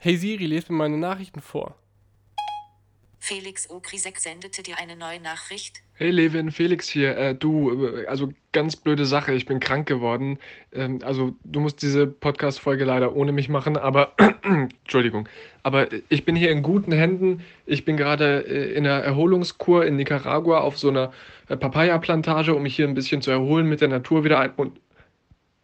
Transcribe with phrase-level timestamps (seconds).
[0.00, 1.74] Hey Siri, lese mir meine Nachrichten vor.
[3.18, 5.82] Felix Ogrisek sendete dir eine neue Nachricht.
[5.94, 7.16] Hey Levin, Felix hier.
[7.18, 10.38] Äh, du, äh, also ganz blöde Sache, ich bin krank geworden.
[10.72, 14.12] Ähm, also du musst diese Podcast-Folge leider ohne mich machen, aber
[14.44, 15.28] Entschuldigung.
[15.64, 17.42] Aber ich bin hier in guten Händen.
[17.66, 21.12] Ich bin gerade äh, in einer Erholungskur in Nicaragua auf so einer
[21.48, 24.52] äh, Papaya-Plantage, um mich hier ein bisschen zu erholen, mit der Natur wieder ein.
[24.54, 24.78] Und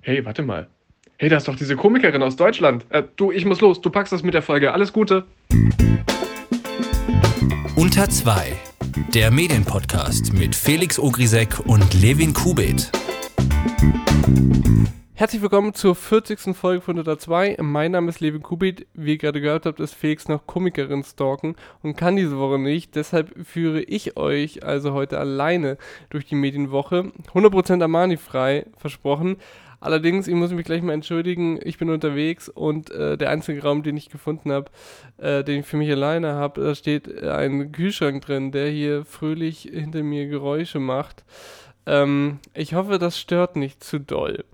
[0.03, 0.69] hey, warte mal.
[1.17, 2.87] Hey, da ist doch diese Komikerin aus Deutschland.
[2.89, 3.81] Äh, du, ich muss los.
[3.81, 4.73] Du packst das mit der Folge.
[4.73, 5.25] Alles Gute.
[7.77, 8.53] Unter 2.
[9.15, 12.91] Der Medienpodcast mit Felix Ogrisek und Levin Kubit.
[15.17, 16.57] Herzlich willkommen zur 40.
[16.57, 17.59] Folge von Unter 2.
[17.61, 18.89] Mein Name ist Levin Kubit.
[18.95, 21.55] Wie ihr gerade gehört habt, ist Felix noch Komikerin stalken
[21.85, 22.97] und kann diese Woche nicht.
[22.97, 25.79] Deshalb führe ich euch also heute alleine
[26.11, 27.13] durch die Medienwoche.
[27.33, 29.37] 100% Armani frei, versprochen.
[29.85, 33.83] Allerdings, ich muss mich gleich mal entschuldigen, ich bin unterwegs und äh, der einzige Raum,
[33.83, 34.71] den ich gefunden habe,
[35.19, 39.05] äh, den ich für mich alleine habe, da steht äh, ein Kühlschrank drin, der hier
[39.05, 41.23] fröhlich hinter mir Geräusche macht.
[41.85, 44.47] Ähm, ich hoffe, das stört nicht zu doll.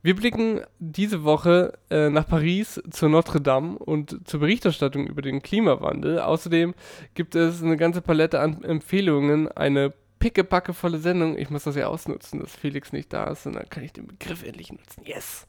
[0.00, 5.42] Wir blicken diese Woche äh, nach Paris zur Notre Dame und zur Berichterstattung über den
[5.42, 6.20] Klimawandel.
[6.20, 6.72] Außerdem
[7.12, 11.36] gibt es eine ganze Palette an Empfehlungen, eine pickepackevolle Sendung.
[11.36, 14.06] Ich muss das ja ausnutzen, dass Felix nicht da ist und dann kann ich den
[14.06, 15.02] Begriff endlich nutzen.
[15.04, 15.46] Yes!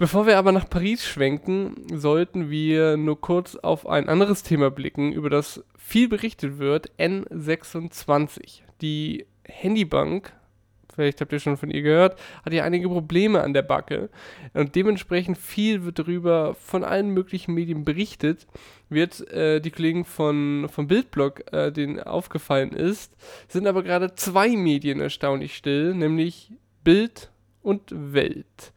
[0.00, 5.12] Bevor wir aber nach Paris schwenken, sollten wir nur kurz auf ein anderes Thema blicken,
[5.12, 8.62] über das viel berichtet wird, N26.
[8.80, 10.32] Die Handybank
[11.00, 14.10] vielleicht habt ihr schon von ihr gehört, hat ja einige Probleme an der Backe.
[14.52, 18.46] Und dementsprechend viel wird darüber von allen möglichen Medien berichtet.
[18.88, 23.16] Wird äh, die Kollegen von, von Bildblog, äh, denen aufgefallen ist,
[23.48, 26.52] sind aber gerade zwei Medien erstaunlich still, nämlich
[26.84, 27.30] Bild
[27.62, 28.72] und Welt.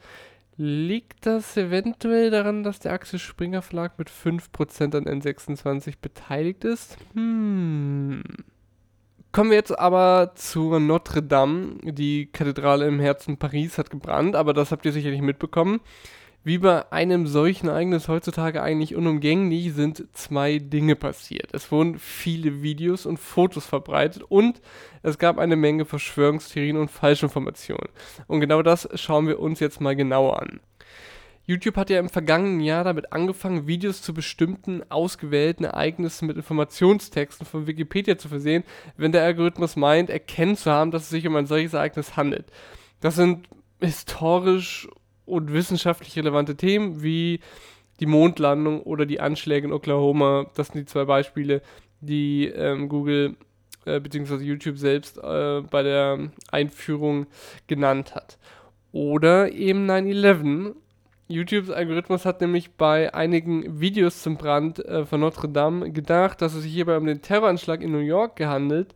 [0.55, 6.95] Liegt das eventuell daran, dass der Axel Springer Verlag mit 5% an N26 beteiligt ist?
[7.15, 8.21] Hm.
[9.34, 11.77] Kommen wir jetzt aber zur Notre Dame.
[11.82, 15.82] Die Kathedrale im Herzen Paris hat gebrannt, aber das habt ihr sicherlich mitbekommen.
[16.44, 21.49] Wie bei einem solchen Ereignis heutzutage eigentlich unumgänglich sind zwei Dinge passiert.
[21.52, 24.61] Es wurden viele Videos und Fotos verbreitet und
[25.02, 27.89] es gab eine Menge Verschwörungstheorien und Falschinformationen.
[28.27, 30.60] Und genau das schauen wir uns jetzt mal genauer an.
[31.45, 37.45] YouTube hat ja im vergangenen Jahr damit angefangen, Videos zu bestimmten ausgewählten Ereignissen mit Informationstexten
[37.45, 38.64] von Wikipedia zu versehen,
[38.95, 42.45] wenn der Algorithmus meint, erkennen zu haben, dass es sich um ein solches Ereignis handelt.
[43.02, 43.49] Das sind
[43.81, 44.87] historisch
[45.26, 47.42] und wissenschaftlich relevante Themen wie
[47.99, 50.49] die Mondlandung oder die Anschläge in Oklahoma.
[50.55, 51.61] Das sind die zwei Beispiele,
[51.99, 53.36] die ähm, Google
[53.86, 54.37] äh, bzw.
[54.37, 57.27] YouTube selbst äh, bei der Einführung
[57.67, 58.37] genannt hat.
[58.92, 60.75] Oder eben 9-11
[61.33, 66.54] YouTubes Algorithmus hat nämlich bei einigen Videos zum Brand äh, von Notre Dame gedacht, dass
[66.54, 68.95] es sich hierbei um den Terroranschlag in New York gehandelt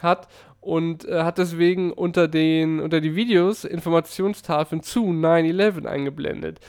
[0.00, 0.28] hat
[0.60, 6.60] und äh, hat deswegen unter, den, unter die Videos Informationstafeln zu 9-11 eingeblendet.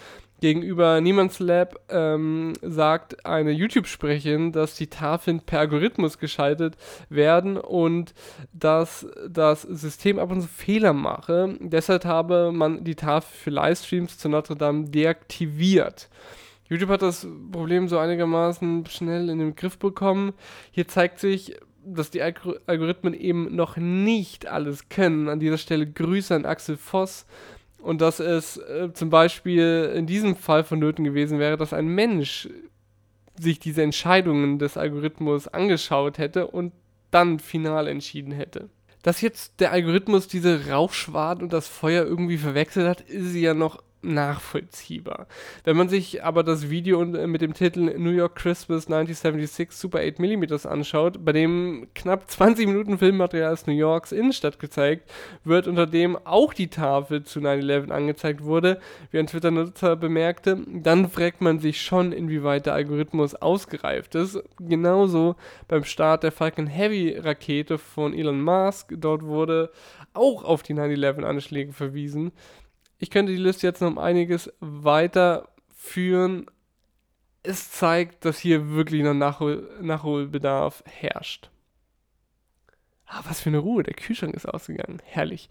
[0.43, 6.75] Gegenüber Niemands Lab ähm, sagt eine YouTube-Sprecherin, dass die Tafeln per Algorithmus geschaltet
[7.07, 8.13] werden und
[8.51, 11.57] dass das System ab und zu Fehler mache.
[11.61, 16.09] Deshalb habe man die Tafel für Livestreams zu Notre Dame deaktiviert.
[16.67, 20.33] YouTube hat das Problem so einigermaßen schnell in den Griff bekommen.
[20.71, 21.55] Hier zeigt sich,
[21.85, 25.29] dass die Algorithmen eben noch nicht alles können.
[25.29, 27.25] An dieser Stelle Grüße an Axel Voss
[27.83, 32.49] und dass es äh, zum Beispiel in diesem Fall vonnöten gewesen wäre, dass ein Mensch
[33.38, 36.72] sich diese Entscheidungen des Algorithmus angeschaut hätte und
[37.11, 38.69] dann final entschieden hätte.
[39.01, 43.83] Dass jetzt der Algorithmus diese Rauchschwaden und das Feuer irgendwie verwechselt hat, ist ja noch
[44.03, 45.28] nachvollziehbar.
[45.64, 50.00] Wenn man sich aber das Video äh, mit dem Titel New York Christmas 1976 Super
[50.00, 55.09] 8 mm anschaut, bei dem knapp 20 Minuten Filmmaterial aus New Yorks Innenstadt gezeigt
[55.44, 58.80] wird, unter dem auch die Tafel zu 9-11 angezeigt wurde,
[59.12, 64.41] wie ein Twitter-Nutzer bemerkte, dann fragt man sich schon, inwieweit der Algorithmus ausgereift ist.
[64.59, 65.35] Genauso
[65.67, 69.72] beim Start der Falcon Heavy Rakete von Elon Musk, dort wurde
[70.14, 72.32] auch auf die 9-11-Anschläge verwiesen.
[73.03, 76.46] Ich könnte die Liste jetzt noch um einiges weiterführen.
[77.44, 81.50] Es zeigt, dass hier wirklich noch Nachhol Nachholbedarf herrscht.
[83.05, 85.02] Ah, was für eine Ruhe, der Kühlschrank ist ausgegangen.
[85.03, 85.50] Herrlich.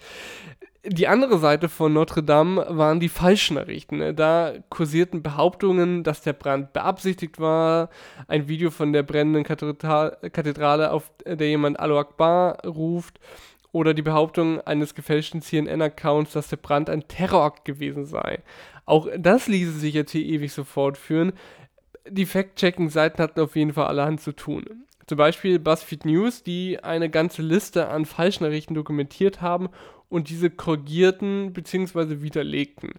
[0.86, 4.16] Die andere Seite von Notre Dame waren die falschen Nachrichten.
[4.16, 7.90] Da kursierten Behauptungen, dass der Brand beabsichtigt war.
[8.28, 13.20] Ein Video von der brennenden Kathedrale, auf der jemand Alo Akbar ruft
[13.72, 18.40] oder die Behauptung eines gefälschten CNN-Accounts, dass der Brand ein Terrorakt gewesen sei.
[18.84, 21.32] Auch das ließe sich jetzt hier ewig so fortführen.
[22.08, 24.64] die Fact-Checking-Seiten hatten auf jeden Fall allerhand zu tun.
[25.06, 29.68] Zum Beispiel BuzzFeed News, die eine ganze Liste an Falschnachrichten dokumentiert haben
[30.08, 32.22] und diese korrigierten bzw.
[32.22, 32.92] widerlegten.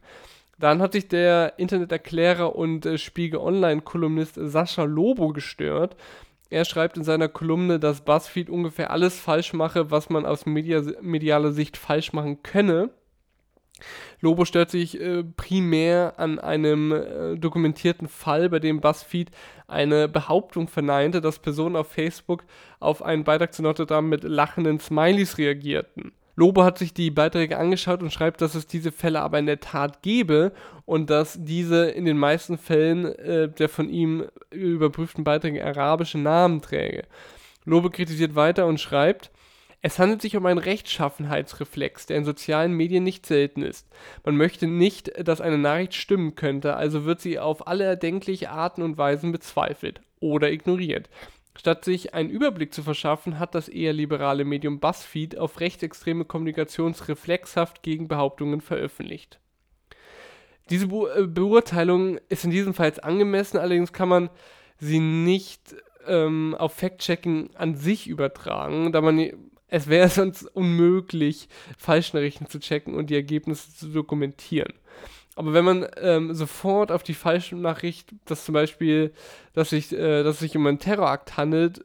[0.60, 5.96] Dann hat sich der Interneterklärer und äh, Spiegel Online-Kolumnist Sascha Lobo gestört.
[6.54, 10.84] Er schreibt in seiner Kolumne, dass BuzzFeed ungefähr alles falsch mache, was man aus media
[11.02, 12.92] medialer Sicht falsch machen könne.
[14.22, 19.32] Lobo stört sich äh, primär an einem äh, dokumentierten Fall, bei dem BuzzFeed
[19.68, 22.44] eine Behauptung verneinte, dass Personen auf Facebook
[22.80, 26.12] auf einen Beitrag zu Notre Dame mit lachenden Smileys reagierten.
[26.36, 29.60] Lobo hat sich die Beiträge angeschaut und schreibt, dass es diese Fälle aber in der
[29.60, 30.52] Tat gebe
[30.86, 36.62] und dass diese in den meisten Fällen äh, der von ihm überprüften Beiträge arabische Namen
[36.62, 37.04] träge.
[37.66, 39.32] Lobo kritisiert weiter und schreibt,
[39.86, 43.86] es handelt sich um einen Rechtschaffenheitsreflex, der in sozialen Medien nicht selten ist.
[44.24, 48.82] Man möchte nicht, dass eine Nachricht stimmen könnte, also wird sie auf alle erdenkliche Arten
[48.82, 51.10] und Weisen bezweifelt oder ignoriert.
[51.56, 57.84] Statt sich einen Überblick zu verschaffen, hat das eher liberale Medium BuzzFeed auf rechtsextreme Kommunikationsreflexhaft
[57.84, 59.40] gegen Behauptungen veröffentlicht.
[60.70, 64.30] Diese Be äh, Beurteilung ist in diesem Fall angemessen, allerdings kann man
[64.80, 65.76] sie nicht
[66.08, 69.30] ähm, auf Fact-Checking an sich übertragen, da man
[69.68, 74.74] es wäre sonst unmöglich, Falschnachrichten zu checken und die Ergebnisse zu dokumentieren.
[75.36, 79.14] Aber wenn man ähm, sofort auf die falsche Nachricht, dass zum Beispiel,
[79.54, 81.84] dass, sich, äh, dass sich um einen Terrorakt handelt,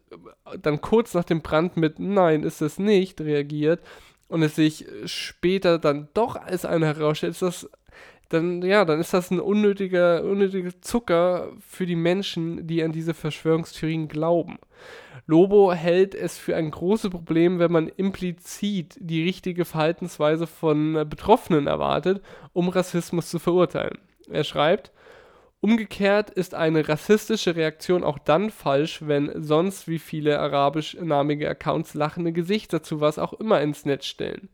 [0.61, 3.81] dann kurz nach dem Brand mit Nein, ist es nicht reagiert
[4.29, 7.71] und es sich später dann doch als eine herausstellt, ist das
[8.29, 13.15] dann, ja, dann ist das ein unnötiger, unnötiger Zucker für die Menschen, die an diese
[13.15, 14.59] Verschwörungstheorien glauben.
[15.27, 21.67] Lobo hält es für ein großes Problem, wenn man implizit die richtige Verhaltensweise von Betroffenen
[21.67, 22.23] erwartet,
[22.53, 23.99] um Rassismus zu verurteilen.
[24.31, 24.93] Er schreibt,
[25.61, 32.33] Umgekehrt ist eine rassistische Reaktion auch dann falsch, wenn sonst wie viele arabischnamige Accounts lachende
[32.33, 34.51] Gesichter zu was auch immer ins Netz stellen.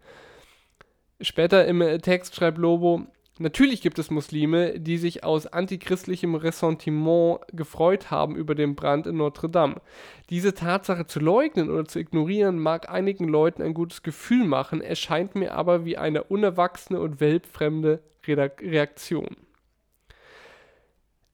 [1.20, 3.06] Später im Text schreibt Lobo,
[3.40, 9.16] Natürlich gibt es Muslime, die sich aus antichristlichem Ressentiment gefreut haben über den Brand in
[9.16, 9.80] Notre Dame.
[10.30, 15.34] Diese Tatsache zu leugnen oder zu ignorieren mag einigen Leuten ein gutes Gefühl machen, erscheint
[15.34, 19.36] mir aber wie eine unerwachsene und weltfremde Reaktion.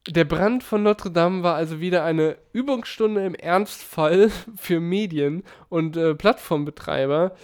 [0.09, 5.99] Der Brand von Notre Dame war also wieder eine Übungsstunde im Ernstfall für Medien und
[5.99, 7.37] äh, Plattformbetreiber.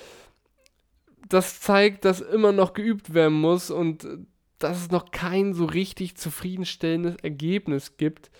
[1.29, 4.09] Das zeigt, dass immer noch geübt werden muss und
[4.59, 8.31] dass es noch kein so richtig zufriedenstellendes Ergebnis gibt.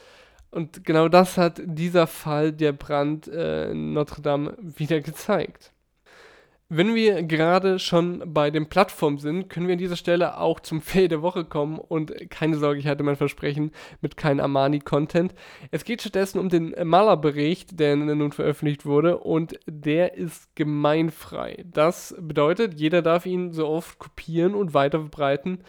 [0.51, 5.73] Und genau das hat dieser Fall der Brand äh, in Notre Dame wieder gezeigt.
[6.69, 10.81] Wenn wir gerade schon bei den Plattformen sind, können wir an dieser Stelle auch zum
[10.81, 13.71] Fail der Woche kommen und keine Sorge, ich hatte mein Versprechen
[14.01, 15.33] mit keinem Armani-Content.
[15.71, 21.65] Es geht stattdessen um den Maler-Bericht, der nun veröffentlicht wurde und der ist gemeinfrei.
[21.71, 25.63] Das bedeutet, jeder darf ihn so oft kopieren und weiterverbreiten,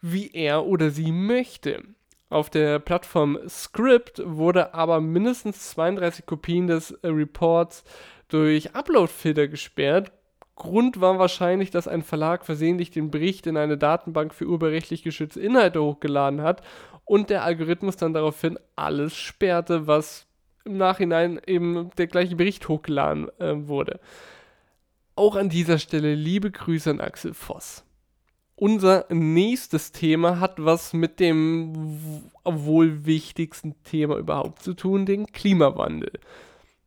[0.00, 1.82] wie er oder sie möchte.
[2.30, 7.84] Auf der Plattform Script wurde aber mindestens 32 Kopien des Reports
[8.28, 10.12] durch Upload-Filter gesperrt.
[10.54, 15.40] Grund war wahrscheinlich, dass ein Verlag versehentlich den Bericht in eine Datenbank für urheberrechtlich geschützte
[15.40, 16.62] Inhalte hochgeladen hat
[17.04, 20.26] und der Algorithmus dann daraufhin alles sperrte, was
[20.64, 24.00] im Nachhinein eben der gleiche Bericht hochgeladen äh, wurde.
[25.14, 27.87] Auch an dieser Stelle liebe Grüße an Axel Voss
[28.58, 31.72] unser nächstes Thema hat was mit dem
[32.44, 36.12] wohl wichtigsten Thema überhaupt zu tun, den Klimawandel.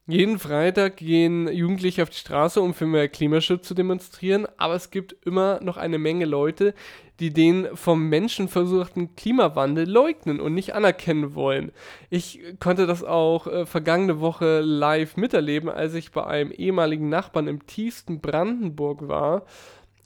[0.07, 4.89] Jeden Freitag gehen Jugendliche auf die Straße, um für mehr Klimaschutz zu demonstrieren, aber es
[4.89, 6.73] gibt immer noch eine Menge Leute,
[7.21, 11.71] die den vom Menschen versuchten Klimawandel leugnen und nicht anerkennen wollen.
[12.09, 17.47] Ich konnte das auch äh, vergangene Woche live miterleben, als ich bei einem ehemaligen Nachbarn
[17.47, 19.45] im tiefsten Brandenburg war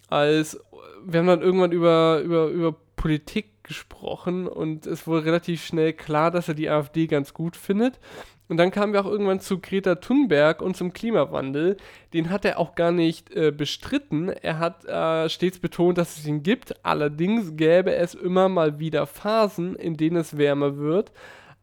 [0.09, 0.59] als
[1.05, 6.31] wir haben dann irgendwann über, über, über Politik gesprochen und es wurde relativ schnell klar,
[6.31, 7.99] dass er die AfD ganz gut findet.
[8.47, 11.77] Und dann kamen wir auch irgendwann zu Greta Thunberg und zum Klimawandel.
[12.13, 14.29] Den hat er auch gar nicht äh, bestritten.
[14.29, 16.85] Er hat äh, stets betont, dass es ihn gibt.
[16.85, 21.11] Allerdings gäbe es immer mal wieder Phasen, in denen es wärmer wird.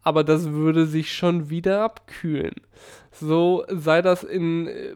[0.03, 2.55] Aber das würde sich schon wieder abkühlen
[3.13, 4.95] so sei das in, äh,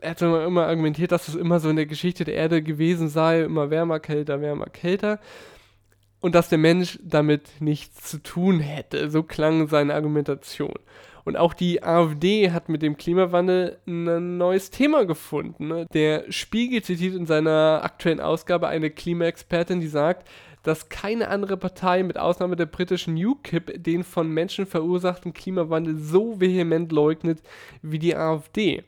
[0.00, 3.42] er hat immer argumentiert, dass das immer so in der Geschichte der Erde gewesen sei,
[3.42, 5.18] immer wärmer, kälter, wärmer, kälter.
[6.20, 9.10] Und dass der Mensch damit nichts zu tun hätte.
[9.10, 10.74] So klang seine Argumentation.
[11.24, 15.68] Und auch die AfD hat mit dem Klimawandel ein neues Thema gefunden.
[15.68, 15.86] Ne?
[15.92, 20.28] Der Spiegel zitiert in seiner aktuellen Ausgabe eine Klimaexpertin, die sagt,
[20.64, 26.40] dass keine andere Partei mit Ausnahme der britischen UKIP den von Menschen verursachten Klimawandel so
[26.40, 27.40] vehement leugnet
[27.82, 28.82] wie die AfD.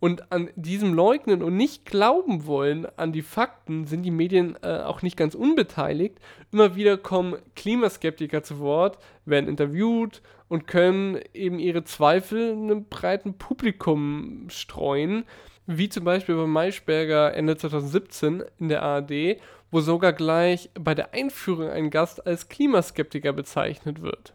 [0.00, 4.78] Und an diesem Leugnen und nicht glauben wollen an die Fakten sind die Medien äh,
[4.78, 6.18] auch nicht ganz unbeteiligt.
[6.52, 13.34] Immer wieder kommen Klimaskeptiker zu Wort, werden interviewt und können eben ihre Zweifel einem breiten
[13.34, 15.24] Publikum streuen.
[15.66, 19.38] Wie zum Beispiel bei Maischberger Ende 2017 in der ARD,
[19.70, 24.32] wo sogar gleich bei der Einführung ein Gast als Klimaskeptiker bezeichnet wird.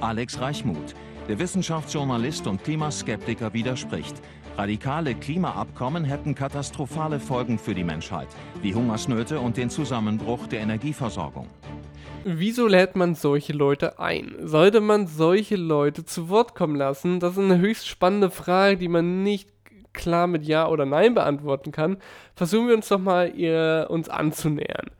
[0.00, 0.94] Alex Reichmuth,
[1.28, 4.16] der Wissenschaftsjournalist und Klimaskeptiker, widerspricht.
[4.56, 8.28] Radikale Klimaabkommen hätten katastrophale Folgen für die Menschheit,
[8.60, 11.48] wie Hungersnöte und den Zusammenbruch der Energieversorgung.
[12.24, 14.34] Wieso lädt man solche Leute ein?
[14.42, 17.18] Sollte man solche Leute zu Wort kommen lassen?
[17.18, 19.48] Das ist eine höchst spannende Frage, die man nicht
[19.92, 21.98] klar mit Ja oder Nein beantworten kann.
[22.34, 24.90] Versuchen wir uns doch mal ihr, uns anzunähern.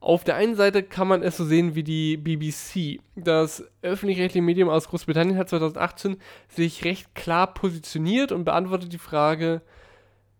[0.00, 3.00] Auf der einen Seite kann man es so sehen wie die BBC.
[3.16, 9.60] Das öffentlich-rechtliche Medium aus Großbritannien hat 2018 sich recht klar positioniert und beantwortet die Frage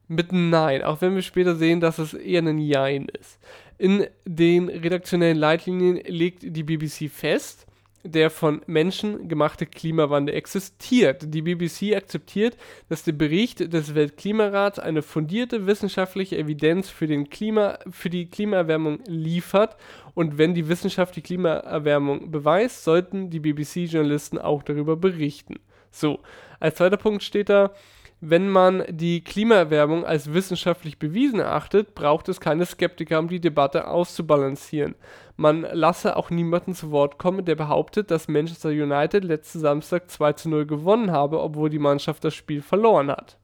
[0.07, 3.39] mit Nein, auch wenn wir später sehen, dass es eher ein Jein ist.
[3.79, 7.67] In den redaktionellen Leitlinien legt die BBC fest,
[8.05, 11.35] der von Menschen gemachte Klimawandel existiert.
[11.35, 12.57] Die BBC akzeptiert,
[12.89, 19.01] dass der Bericht des Weltklimarats eine fundierte wissenschaftliche Evidenz für, den Klima, für die Klimaerwärmung
[19.07, 19.77] liefert
[20.15, 25.61] und wenn die Wissenschaft die Klimaerwärmung beweist, sollten die BBC-Journalisten auch darüber berichten.
[25.91, 26.21] So,
[26.61, 27.73] als zweiter Punkt steht da,
[28.21, 33.87] wenn man die Klimaerwärmung als wissenschaftlich bewiesen erachtet, braucht es keine Skeptiker, um die Debatte
[33.87, 34.97] auszubalancieren.
[35.37, 40.33] Man lasse auch niemanden zu Wort kommen, der behauptet, dass Manchester United letzten Samstag 2
[40.33, 43.39] zu 0 gewonnen habe, obwohl die Mannschaft das Spiel verloren hat.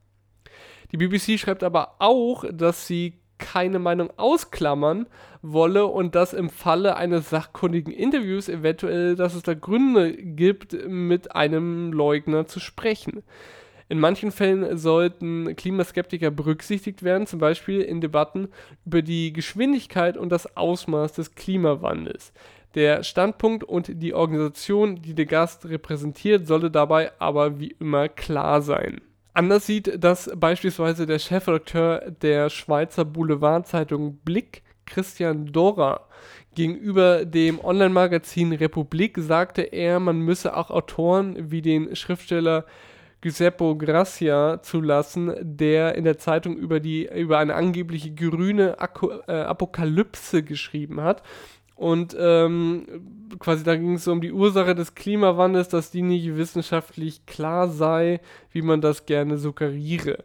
[0.91, 5.07] Die BBC schreibt aber auch, dass sie keine Meinung ausklammern
[5.43, 11.35] wolle und dass im Falle eines sachkundigen Interviews eventuell, dass es da Gründe gibt, mit
[11.35, 13.23] einem Leugner zu sprechen.
[13.89, 18.49] In manchen Fällen sollten Klimaskeptiker berücksichtigt werden, zum Beispiel in Debatten
[18.87, 22.33] über die Geschwindigkeit und das Ausmaß des Klimawandels.
[22.75, 28.63] Der Standpunkt und die Organisation, die der Gast repräsentiert, solle dabei aber wie immer klar
[28.63, 29.01] sein.
[29.33, 36.01] Anders sieht das beispielsweise der Chefredakteur der Schweizer Boulevardzeitung Blick, Christian Dora.
[36.55, 42.65] Gegenüber dem Online-Magazin Republik sagte er, man müsse auch Autoren wie den Schriftsteller
[43.25, 49.33] Giuseppe Gracia zulassen, der in der Zeitung über, die, über eine angebliche grüne Ako äh,
[49.33, 51.23] Apokalypse geschrieben hat.
[51.75, 52.85] Und ähm,
[53.39, 58.21] quasi da ging es um die Ursache des Klimawandels, dass die nicht wissenschaftlich klar sei,
[58.53, 60.23] wie man das gerne suggeriere.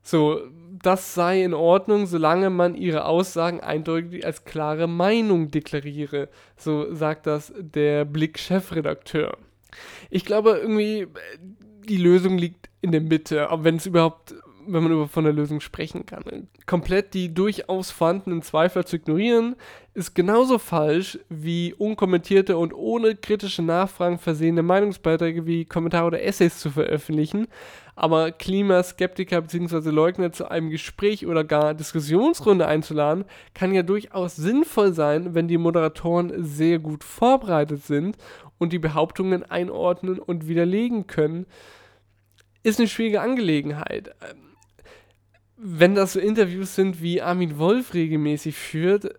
[0.00, 0.40] So,
[0.80, 6.28] das sei in Ordnung, solange man ihre Aussagen eindeutig als klare Meinung deklariere.
[6.56, 9.36] So sagt das der Blick-Chefredakteur.
[10.10, 11.08] Ich glaube irgendwie,
[11.88, 14.34] die Lösung liegt in der Mitte, aber wenn es überhaupt,
[14.66, 16.48] wenn man über von der Lösung sprechen kann.
[16.66, 19.56] Komplett die durchaus vorhandenen Zweifler zu ignorieren,
[19.94, 26.58] ist genauso falsch wie unkommentierte und ohne kritische Nachfragen versehene Meinungsbeiträge wie Kommentare oder Essays
[26.58, 27.48] zu veröffentlichen.
[27.96, 29.90] Aber Klimaskeptiker bzw.
[29.90, 35.58] Leugner zu einem Gespräch oder gar Diskussionsrunde einzuladen, kann ja durchaus sinnvoll sein, wenn die
[35.58, 38.16] Moderatoren sehr gut vorbereitet sind
[38.60, 41.46] und die Behauptungen einordnen und widerlegen können
[42.62, 44.14] ist eine schwierige Angelegenheit.
[44.20, 44.50] Ähm,
[45.56, 49.14] wenn das so Interviews sind, wie Armin Wolf regelmäßig führt,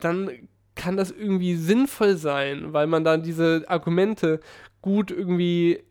[0.00, 0.30] dann
[0.74, 4.40] kann das irgendwie sinnvoll sein, weil man dann diese Argumente
[4.82, 5.82] gut irgendwie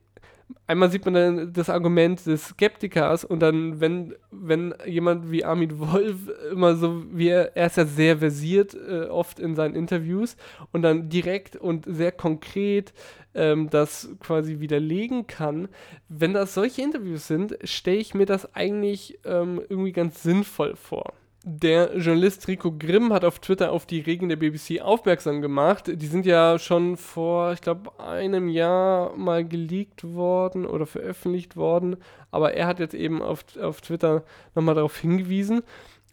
[0.68, 5.80] einmal sieht man dann das Argument des Skeptikers und dann, wenn, wenn jemand wie Armin
[5.80, 6.16] Wolf
[6.52, 10.38] immer so, wie er, er ist ja sehr versiert äh, oft in seinen Interviews
[10.72, 12.94] und dann direkt und sehr konkret
[13.34, 15.68] ähm, das quasi widerlegen kann.
[16.10, 21.14] Wenn das solche Interviews sind, stelle ich mir das eigentlich ähm, irgendwie ganz sinnvoll vor.
[21.48, 25.84] Der Journalist Rico Grimm hat auf Twitter auf die Regeln der BBC aufmerksam gemacht.
[25.86, 31.98] Die sind ja schon vor, ich glaube, einem Jahr mal geleakt worden oder veröffentlicht worden.
[32.32, 34.24] Aber er hat jetzt eben auf, auf Twitter
[34.56, 35.62] nochmal darauf hingewiesen.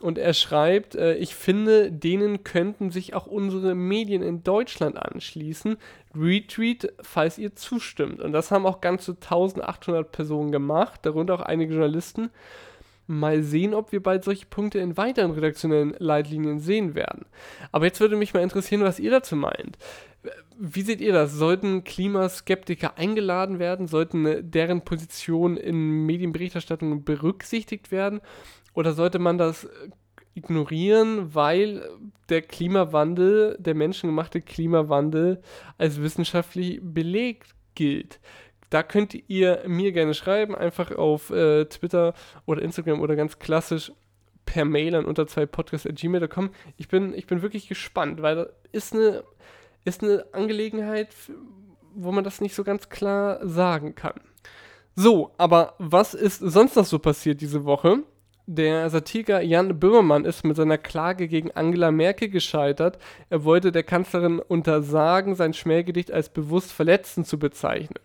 [0.00, 5.78] Und er schreibt, äh, ich finde, denen könnten sich auch unsere Medien in Deutschland anschließen.
[6.14, 8.20] Retweet, falls ihr zustimmt.
[8.20, 12.28] Und das haben auch ganze 1800 Personen gemacht, darunter auch einige Journalisten.
[13.06, 17.26] Mal sehen, ob wir bald solche Punkte in weiteren redaktionellen Leitlinien sehen werden.
[17.72, 19.76] Aber jetzt würde mich mal interessieren, was ihr dazu meint.
[20.58, 21.32] Wie seht ihr das?
[21.32, 23.88] Sollten Klimaskeptiker eingeladen werden?
[23.88, 28.20] Sollten deren Position in Medienberichterstattungen berücksichtigt werden?
[28.74, 29.68] Oder sollte man das
[30.34, 31.88] ignorieren, weil
[32.28, 35.42] der Klimawandel, der menschengemachte Klimawandel
[35.76, 38.20] als wissenschaftlich belegt gilt.
[38.72, 42.14] Da könnt ihr mir gerne schreiben, einfach auf äh, Twitter
[42.46, 43.92] oder Instagram oder ganz klassisch
[44.46, 46.48] per Mail an unter zwei podcast.gmail.com.
[46.78, 49.24] Ich bin, ich bin wirklich gespannt, weil das ist eine,
[49.84, 51.08] ist eine Angelegenheit,
[51.94, 54.14] wo man das nicht so ganz klar sagen kann.
[54.94, 57.98] So, aber was ist sonst noch so passiert diese Woche?
[58.46, 62.96] Der Satiriker Jan Böhmermann ist mit seiner Klage gegen Angela Merkel gescheitert.
[63.28, 68.00] Er wollte der Kanzlerin untersagen, sein Schmähgedicht als bewusst verletzend zu bezeichnen.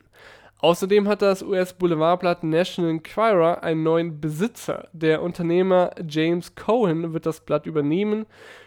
[0.60, 4.90] Außerdem hat das US-Boulevardblatt National Enquirer einen neuen Besitzer.
[4.92, 8.26] Der Unternehmer James Cohen wird das Blatt übernehmen.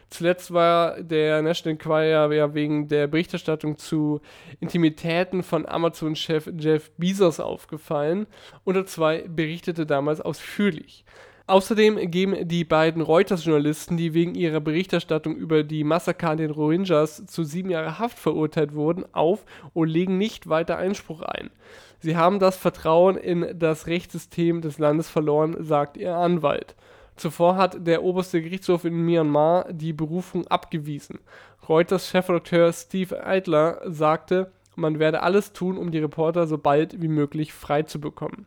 [0.09, 4.20] Zuletzt war der National Enquirer ja wegen der Berichterstattung zu
[4.61, 8.26] Intimitäten von Amazon-Chef Jeff Bezos aufgefallen.
[8.64, 11.04] Unter zwei berichtete damals ausführlich.
[11.47, 17.26] Außerdem geben die beiden Reuters-Journalisten, die wegen ihrer Berichterstattung über die Massaker an den Rohingyas
[17.26, 21.50] zu sieben Jahre Haft verurteilt wurden, auf und legen nicht weiter Einspruch ein.
[21.99, 26.76] Sie haben das Vertrauen in das Rechtssystem des Landes verloren, sagt ihr Anwalt.
[27.16, 31.18] Zuvor hat der oberste Gerichtshof in Myanmar die Berufung abgewiesen.
[31.68, 37.09] Reuters Chefredakteur Steve Eidler sagte, man werde alles tun, um die Reporter so bald wie
[37.09, 38.47] möglich frei zu bekommen.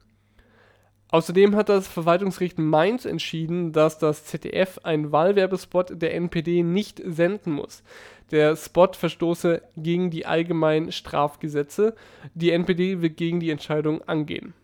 [1.13, 7.53] Außerdem hat das Verwaltungsgericht Mainz entschieden, dass das ZDF einen Wahlwerbespot der NPD nicht senden
[7.53, 7.83] muss.
[8.31, 11.93] Der Spot verstoße gegen die allgemeinen Strafgesetze.
[12.33, 14.55] Die NPD wird gegen die Entscheidung angehen.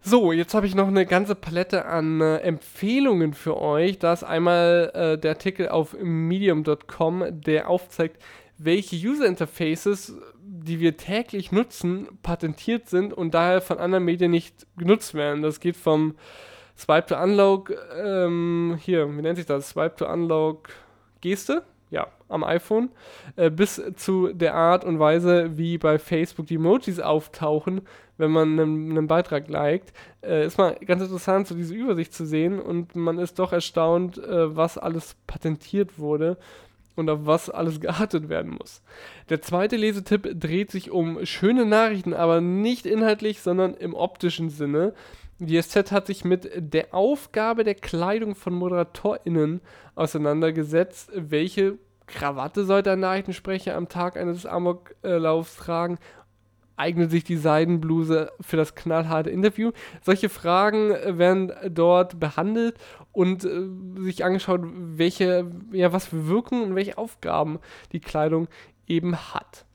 [0.00, 4.00] So, jetzt habe ich noch eine ganze Palette an äh, Empfehlungen für euch.
[4.00, 8.20] Da ist einmal äh, der Artikel auf medium.com, der aufzeigt,
[8.58, 10.12] welche User Interfaces
[10.64, 15.42] die wir täglich nutzen, patentiert sind und daher von anderen Medien nicht genutzt werden.
[15.42, 16.14] Das geht vom
[16.76, 19.70] Swipe to Unlock, ähm, hier, wie nennt sich das?
[19.70, 20.70] Swipe to Unlock
[21.20, 22.90] Geste, ja, am iPhone,
[23.36, 27.82] äh, bis zu der Art und Weise, wie bei Facebook die Emojis auftauchen,
[28.16, 29.92] wenn man einen, Beitrag liked.
[30.22, 34.18] Äh, ist mal ganz interessant, so diese Übersicht zu sehen und man ist doch erstaunt,
[34.18, 36.36] äh, was alles patentiert wurde
[36.96, 38.82] und auf was alles geachtet werden muss.
[39.28, 44.94] Der zweite Lesetipp dreht sich um schöne Nachrichten, aber nicht inhaltlich, sondern im optischen Sinne.
[45.38, 49.60] Die SZ hat sich mit der Aufgabe der Kleidung von ModeratorInnen
[49.96, 51.10] auseinandergesetzt.
[51.14, 55.98] Welche Krawatte sollte ein Nachrichtensprecher am Tag eines Amoklaufs tragen
[56.76, 59.72] eignet sich die Seidenbluse für das knallharte Interview?
[60.02, 62.78] Solche Fragen äh, werden dort behandelt
[63.12, 63.68] und äh,
[64.02, 67.58] sich angeschaut, welche, ja, was für Wirkungen und welche Aufgaben
[67.92, 68.48] die Kleidung
[68.86, 69.66] eben hat.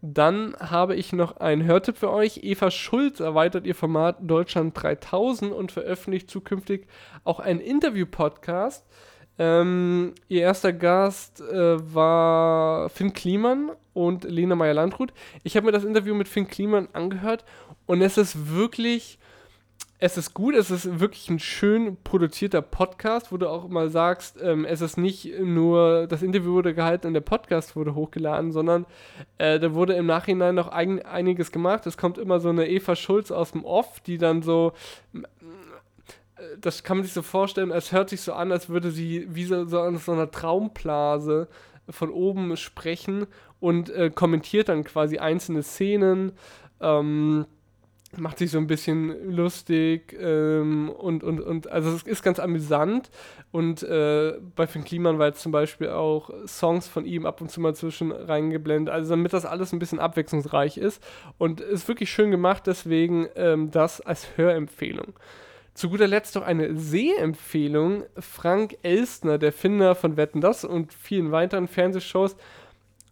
[0.00, 2.44] Dann habe ich noch einen Hörtipp für euch.
[2.44, 6.86] Eva Schulz erweitert ihr Format Deutschland 3000 und veröffentlicht zukünftig
[7.24, 8.86] auch einen Interview-Podcast.
[9.38, 15.12] Ähm, ihr erster Gast äh, war Finn Kliman und Lena Meyer-Landrut.
[15.44, 17.44] Ich habe mir das Interview mit Finn Kliman angehört
[17.86, 19.20] und es ist wirklich,
[20.00, 24.38] es ist gut, es ist wirklich ein schön produzierter Podcast, wo du auch mal sagst,
[24.42, 28.86] ähm, es ist nicht nur, das Interview wurde gehalten und der Podcast wurde hochgeladen, sondern
[29.38, 31.86] äh, da wurde im Nachhinein noch ein, einiges gemacht.
[31.86, 34.72] Es kommt immer so eine Eva Schulz aus dem Off, die dann so
[36.60, 39.44] das kann man sich so vorstellen, es hört sich so an, als würde sie wie
[39.44, 41.48] so, so an so einer Traumblase
[41.90, 43.26] von oben sprechen
[43.60, 46.32] und äh, kommentiert dann quasi einzelne Szenen,
[46.80, 47.46] ähm,
[48.16, 53.10] macht sich so ein bisschen lustig ähm, und, und, und also es ist ganz amüsant
[53.50, 57.50] und äh, bei Finn Kliman war jetzt zum Beispiel auch Songs von ihm ab und
[57.50, 61.02] zu mal zwischen reingeblendet, also damit das alles ein bisschen abwechslungsreich ist
[61.36, 65.14] und ist wirklich schön gemacht, deswegen ähm, das als Hörempfehlung.
[65.78, 68.02] Zu guter Letzt noch eine Sehempfehlung.
[68.18, 72.34] Frank Elstner, der Finder von Wetten Das und vielen weiteren Fernsehshows,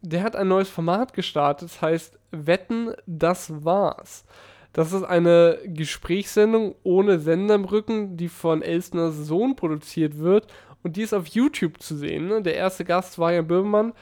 [0.02, 4.24] der hat ein neues Format gestartet, das heißt Wetten, das war's.
[4.72, 10.48] Das ist eine Gesprächssendung ohne Sender im Rücken, die von Elstners Sohn produziert wird
[10.82, 12.26] und die ist auf YouTube zu sehen.
[12.26, 12.42] Ne?
[12.42, 13.92] Der erste Gast war Jan Böhmermann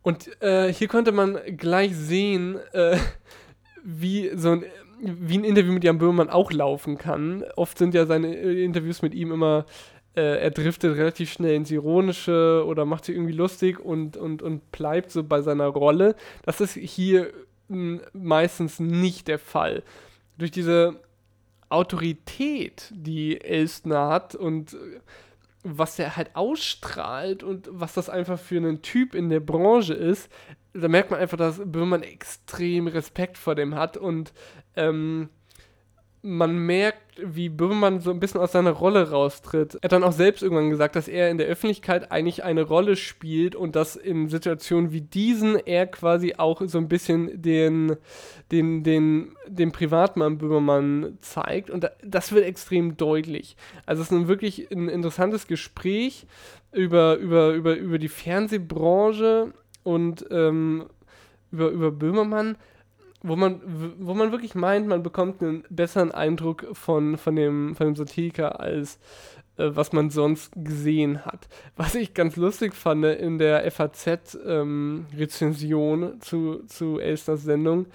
[0.00, 2.96] und äh, hier konnte man gleich sehen, äh,
[3.82, 4.64] wie so ein
[5.04, 7.44] wie ein Interview mit Jan Böhmermann auch laufen kann.
[7.56, 9.66] Oft sind ja seine äh, Interviews mit ihm immer,
[10.16, 14.70] äh, er driftet relativ schnell ins Ironische oder macht sich irgendwie lustig und, und, und
[14.72, 16.14] bleibt so bei seiner Rolle.
[16.44, 17.32] Das ist hier
[17.68, 19.82] meistens nicht der Fall.
[20.36, 21.00] Durch diese
[21.68, 24.76] Autorität, die Elstner hat und äh,
[25.64, 30.30] was er halt ausstrahlt und was das einfach für einen Typ in der Branche ist,
[30.74, 34.32] da merkt man einfach, dass Böhmermann extrem Respekt vor dem hat und
[34.76, 35.30] ähm,
[36.24, 39.74] man merkt, wie Böhmermann so ein bisschen aus seiner Rolle raustritt.
[39.74, 42.96] Er hat dann auch selbst irgendwann gesagt, dass er in der Öffentlichkeit eigentlich eine Rolle
[42.96, 47.96] spielt und dass in Situationen wie diesen er quasi auch so ein bisschen den,
[48.50, 51.68] den, den, den Privatmann Böhmermann zeigt.
[51.68, 53.56] Und das wird extrem deutlich.
[53.84, 56.26] Also es ist ein wirklich ein interessantes Gespräch
[56.72, 60.86] über, über, über, über die Fernsehbranche und ähm,
[61.52, 62.56] über, über Böhmermann
[63.24, 63.62] wo man,
[63.98, 68.60] wo man wirklich meint, man bekommt einen besseren Eindruck von, von, dem, von dem Satiriker
[68.60, 68.98] als
[69.56, 71.48] äh, was man sonst gesehen hat.
[71.74, 77.86] Was ich ganz lustig fand in der FAZ-Rezension ähm, zu, zu Elsters Sendung,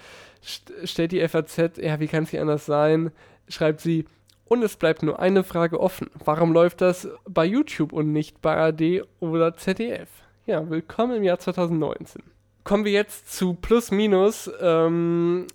[0.44, 3.12] st stellt die FAZ, ja, wie kann es hier anders sein,
[3.48, 4.06] schreibt sie,
[4.46, 6.10] und es bleibt nur eine Frage offen.
[6.24, 10.08] Warum läuft das bei YouTube und nicht bei AD oder ZDF?
[10.44, 14.50] Ja, willkommen im Jahr 2019 kommen wir jetzt zu Plus Minus.
[14.60, 15.46] Ähm,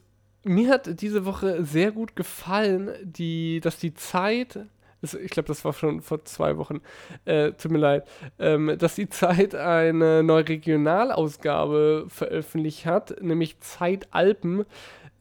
[0.43, 4.59] mir hat diese Woche sehr gut gefallen, die, dass die Zeit,
[5.01, 6.81] ich glaube, das war schon vor zwei Wochen,
[7.25, 8.07] äh, tut mir leid,
[8.39, 14.65] ähm, dass die Zeit eine neue Regionalausgabe veröffentlicht hat, nämlich Zeit Alpen.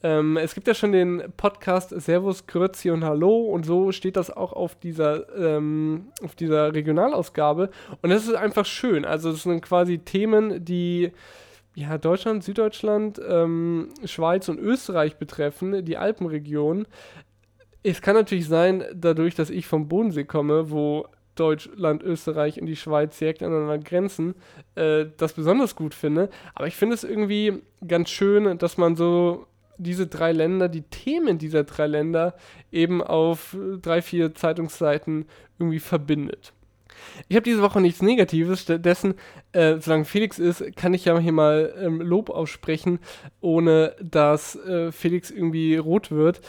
[0.03, 4.31] Ähm, es gibt ja schon den Podcast Servus, Grüezi und Hallo und so steht das
[4.31, 7.71] auch auf dieser, ähm, auf dieser Regionalausgabe.
[8.03, 9.07] Und das ist einfach schön.
[9.07, 11.13] Also es sind quasi Themen, die
[11.75, 16.87] ja, Deutschland, Süddeutschland, ähm, Schweiz und Österreich betreffen, die Alpenregion.
[17.83, 22.77] Es kann natürlich sein, dadurch, dass ich vom Bodensee komme, wo Deutschland, Österreich und die
[22.77, 24.35] Schweiz direkt aneinander grenzen,
[24.77, 26.31] äh, das besonders gut finde.
[26.55, 31.39] Aber ich finde es irgendwie ganz schön, dass man so diese drei Länder, die Themen
[31.39, 32.37] dieser drei Länder
[32.71, 35.27] eben auf drei, vier Zeitungsseiten
[35.59, 36.53] irgendwie verbindet.
[37.29, 39.15] Ich habe diese Woche nichts Negatives, stattdessen,
[39.53, 42.99] äh, solange Felix ist, kann ich ja hier mal ähm, Lob aussprechen,
[43.41, 46.41] ohne dass äh, Felix irgendwie rot wird.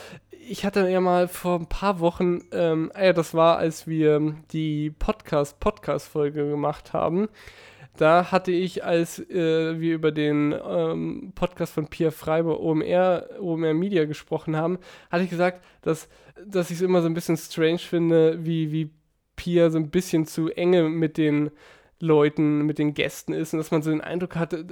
[0.47, 4.91] Ich hatte ja mal vor ein paar Wochen, ähm, ja, das war, als wir die
[4.91, 7.29] Podcast-Podcast-Folge gemacht haben.
[7.97, 13.73] Da hatte ich, als äh, wir über den ähm, Podcast von Pierre Freiber OMR, OMR
[13.73, 14.79] Media gesprochen haben,
[15.10, 16.10] hatte ich gesagt, dass,
[16.45, 18.89] dass ich es immer so ein bisschen strange finde, wie, wie
[19.36, 21.52] Pia so ein bisschen zu enge mit den
[22.00, 24.65] Leuten, mit den Gästen ist und dass man so den Eindruck hatte,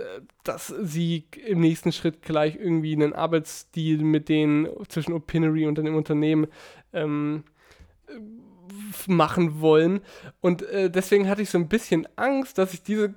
[0.43, 5.95] dass sie im nächsten Schritt gleich irgendwie einen Arbeitsstil mit denen zwischen Opinory und dem
[5.95, 6.47] Unternehmen
[6.91, 7.43] ähm,
[9.08, 10.02] machen wollen.
[10.41, 13.13] Und äh, deswegen hatte ich so ein bisschen Angst, dass ich diese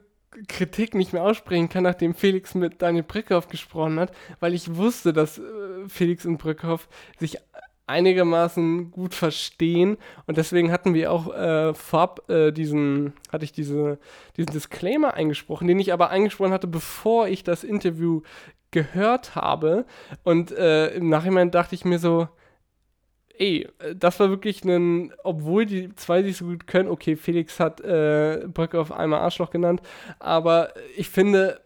[0.48, 5.12] Kritik nicht mehr aussprechen kann, nachdem Felix mit Daniel Brückhoff gesprochen hat, weil ich wusste,
[5.12, 5.42] dass äh,
[5.88, 7.38] Felix und Brückhoff sich
[7.87, 9.96] einigermaßen gut verstehen.
[10.27, 13.99] Und deswegen hatten wir auch äh, vorab äh, diesen, hatte ich diese,
[14.37, 18.22] diesen Disclaimer eingesprochen, den ich aber eingesprochen hatte, bevor ich das Interview
[18.70, 19.87] gehört habe.
[20.25, 22.29] Und äh, im Nachhinein dachte ich mir so,
[23.38, 27.81] ey, das war wirklich ein, obwohl die zwei sich so gut können, okay, Felix hat
[27.81, 29.83] äh, Brücke auf einmal Arschloch genannt,
[30.18, 31.61] aber ich finde,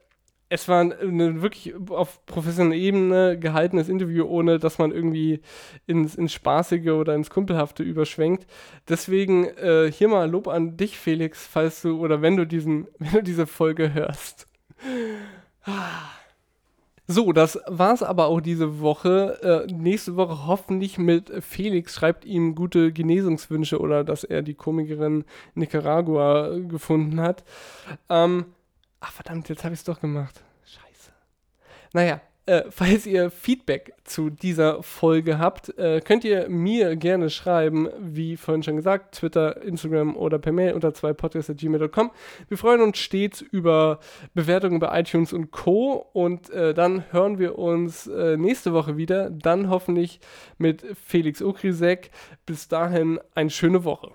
[0.53, 5.41] es war ein wirklich auf professioneller Ebene gehaltenes Interview, ohne dass man irgendwie
[5.87, 8.47] ins, ins Spaßige oder ins Kumpelhafte überschwenkt.
[8.89, 13.13] Deswegen äh, hier mal Lob an dich, Felix, falls du oder wenn du diesen, wenn
[13.13, 14.49] du diese Folge hörst.
[17.07, 19.67] So, das war's aber auch diese Woche.
[19.69, 21.95] Äh, nächste Woche hoffentlich mit Felix.
[21.95, 27.45] Schreibt ihm gute Genesungswünsche oder dass er die Komikerin Nicaragua gefunden hat.
[28.09, 28.47] Ähm,
[29.01, 30.43] Ach verdammt, jetzt habe ich es doch gemacht.
[30.65, 31.11] Scheiße.
[31.93, 37.89] Naja, äh, falls ihr Feedback zu dieser Folge habt, äh, könnt ihr mir gerne schreiben,
[37.99, 42.11] wie vorhin schon gesagt, Twitter, Instagram oder per Mail unter zwei podcasts.gmail.com.
[42.49, 44.01] Wir freuen uns stets über
[44.35, 46.07] Bewertungen bei iTunes und Co.
[46.13, 50.21] Und äh, dann hören wir uns äh, nächste Woche wieder, dann hoffentlich
[50.59, 52.11] mit Felix Okrisek.
[52.47, 54.13] Bis dahin eine schöne Woche.